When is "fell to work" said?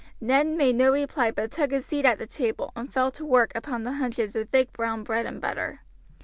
2.91-3.51